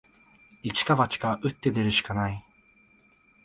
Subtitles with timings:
[0.63, 2.43] 一か八か、打って出るしかない